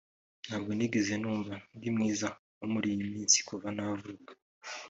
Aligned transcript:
«Ntabwo 0.47 0.71
nigeze 0.73 1.13
numva 1.21 1.53
ndi 1.75 1.87
mwiza 1.95 2.27
nko 2.55 2.65
muri 2.73 2.87
iyi 2.93 3.05
minsi 3.13 3.37
kuva 3.47 3.67
navuka 3.77 4.31